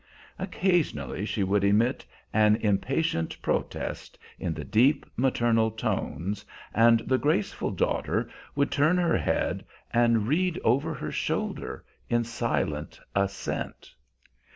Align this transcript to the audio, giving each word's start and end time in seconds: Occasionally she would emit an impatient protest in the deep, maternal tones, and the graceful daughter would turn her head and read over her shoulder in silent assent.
Occasionally 0.39 1.25
she 1.27 1.43
would 1.43 1.63
emit 1.63 2.03
an 2.33 2.55
impatient 2.55 3.39
protest 3.43 4.17
in 4.39 4.55
the 4.55 4.63
deep, 4.63 5.05
maternal 5.15 5.69
tones, 5.69 6.43
and 6.73 7.01
the 7.01 7.19
graceful 7.19 7.69
daughter 7.69 8.27
would 8.55 8.71
turn 8.71 8.97
her 8.97 9.17
head 9.19 9.63
and 9.93 10.27
read 10.27 10.59
over 10.63 10.95
her 10.95 11.11
shoulder 11.11 11.85
in 12.09 12.23
silent 12.23 12.99
assent. 13.13 13.93